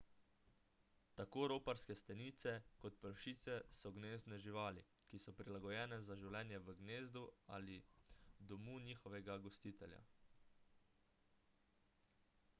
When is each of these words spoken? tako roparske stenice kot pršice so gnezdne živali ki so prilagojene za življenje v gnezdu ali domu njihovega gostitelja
tako 1.17 1.41
roparske 1.51 1.95
stenice 1.99 2.53
kot 2.85 2.95
pršice 3.03 3.57
so 3.79 3.91
gnezdne 3.97 4.39
živali 4.45 4.85
ki 5.11 5.19
so 5.25 5.33
prilagojene 5.41 5.99
za 6.07 6.17
življenje 6.23 6.59
v 6.69 6.75
gnezdu 6.79 7.23
ali 7.59 7.77
domu 8.53 8.79
njihovega 8.87 9.37
gostitelja 9.45 10.01